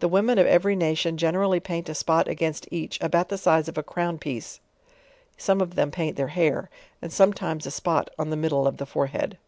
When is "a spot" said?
1.88-2.28